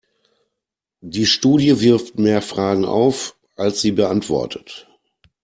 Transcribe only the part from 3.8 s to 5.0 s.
sie beantwortet.